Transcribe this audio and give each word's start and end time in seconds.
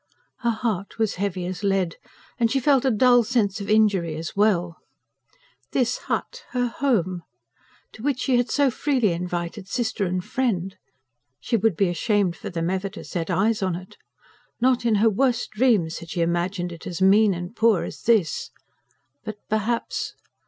Her 0.39 0.49
heart 0.49 0.97
was 0.97 1.13
heavy 1.21 1.45
as 1.45 1.63
lead, 1.63 1.97
and 2.39 2.49
she 2.49 2.59
felt 2.59 2.85
a 2.85 2.89
dull 2.89 3.21
sense 3.23 3.61
of 3.61 3.69
injury 3.69 4.15
as 4.15 4.35
well. 4.35 4.77
This 5.73 5.99
hut 6.09 6.43
her 6.53 6.65
home! 6.65 7.21
to 7.91 8.01
which 8.01 8.21
she 8.21 8.37
had 8.37 8.49
so 8.49 8.71
freely 8.71 9.11
invited 9.11 9.67
sister 9.67 10.05
and 10.07 10.25
friend! 10.25 10.75
She 11.39 11.55
would 11.55 11.75
be 11.75 11.87
ashamed 11.87 12.35
for 12.35 12.49
them 12.49 12.67
ever 12.71 12.89
to 12.89 13.03
set 13.03 13.29
eyes 13.29 13.61
on 13.61 13.75
it. 13.75 13.95
Not 14.59 14.87
in 14.87 14.95
her 14.95 15.09
worst 15.11 15.51
dreams 15.51 15.99
had 15.99 16.09
she 16.09 16.21
imagined 16.21 16.71
it 16.71 16.87
as 16.87 16.99
mean 16.99 17.35
and 17.35 17.55
poor 17.55 17.83
as 17.83 18.01
this. 18.01 18.49
But 19.23 19.35
perhaps 19.49 20.15